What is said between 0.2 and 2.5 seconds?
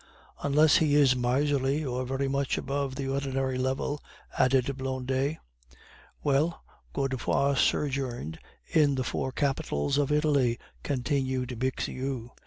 "Unless he is miserly, or very